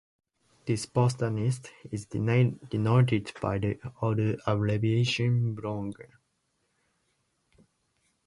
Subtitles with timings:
[0.65, 5.93] This botanist is denoted by the author abbreviation Brongn.